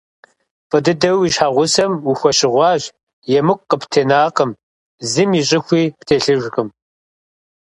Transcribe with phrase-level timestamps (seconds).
[0.69, 2.83] ФӀы дыдэуи уи щхьэгъусэм ухуэщыгъуащ,
[3.37, 4.51] емыкӀу къыптенакъым,
[5.11, 6.69] зым и щӀыхуи птелъыжкъым.